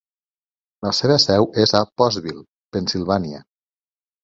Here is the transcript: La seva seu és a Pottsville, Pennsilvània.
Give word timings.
La 0.87 0.93
seva 0.99 1.17
seu 1.25 1.45
és 1.65 1.75
a 1.81 1.83
Pottsville, 2.03 2.43
Pennsilvània. 2.79 3.45